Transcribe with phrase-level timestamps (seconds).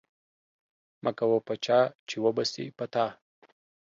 [1.03, 3.05] مکوه په چاه چې و به سي په تا.